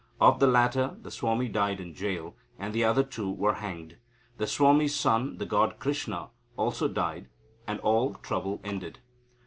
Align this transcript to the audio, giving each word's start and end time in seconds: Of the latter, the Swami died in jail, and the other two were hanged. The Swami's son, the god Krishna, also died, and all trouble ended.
Of 0.19 0.39
the 0.39 0.47
latter, 0.47 0.97
the 0.99 1.11
Swami 1.11 1.47
died 1.47 1.79
in 1.79 1.93
jail, 1.93 2.35
and 2.57 2.73
the 2.73 2.83
other 2.83 3.03
two 3.03 3.29
were 3.31 3.53
hanged. 3.61 3.97
The 4.39 4.47
Swami's 4.47 4.95
son, 4.95 5.37
the 5.37 5.45
god 5.45 5.77
Krishna, 5.77 6.29
also 6.57 6.87
died, 6.87 7.29
and 7.67 7.79
all 7.81 8.15
trouble 8.15 8.59
ended. 8.63 8.97